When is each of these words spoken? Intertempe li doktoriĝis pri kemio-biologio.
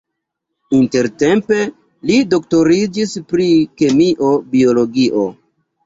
Intertempe 0.77 1.59
li 2.11 2.17
doktoriĝis 2.33 3.17
pri 3.35 3.49
kemio-biologio. 3.83 5.33